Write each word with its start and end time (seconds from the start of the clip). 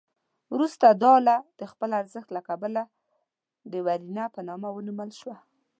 وروسته 0.53 0.85
دا 1.01 1.09
آله 1.19 1.37
د 1.59 1.61
خپل 1.71 1.89
ارزښت 2.01 2.29
له 2.35 2.41
کبله 2.49 2.83
د 3.71 3.73
ورنیه 3.85 4.25
په 4.35 4.39
نامه 4.47 4.69
ونومول 4.73 5.11
شوه. 5.19 5.37